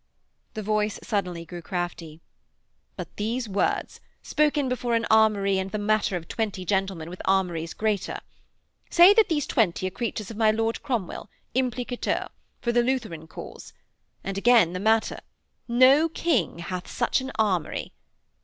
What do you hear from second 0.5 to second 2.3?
_"'The voice suddenly grew crafty.